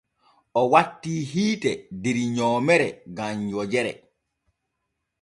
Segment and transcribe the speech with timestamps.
[0.59, 1.71] O wattii hiite
[2.03, 3.93] der nyoomere gam wojere.